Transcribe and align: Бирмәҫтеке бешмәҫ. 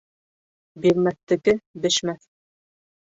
Бирмәҫтеке 0.85 1.55
бешмәҫ. 1.85 2.29